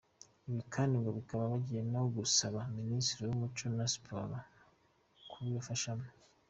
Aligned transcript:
Ibi 0.49 0.61
kandi 0.73 0.93
ngo 0.97 1.09
bakaba 1.17 1.43
bagiye 1.53 1.81
no 1.93 2.01
gusaba 2.15 2.59
r 2.65 2.69
Minisiteri 2.79 3.23
y’Umuco 3.29 3.65
na 3.77 3.85
Siporo 3.93 4.35
kubibafashamo. 5.29 6.05